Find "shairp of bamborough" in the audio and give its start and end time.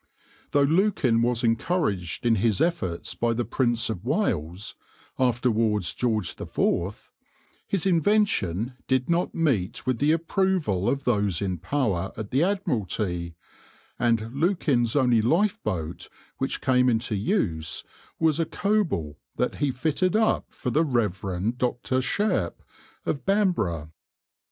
22.01-23.91